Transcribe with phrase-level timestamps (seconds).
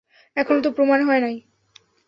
[0.37, 1.35] এখনও তো প্রামাণ হয় নাই।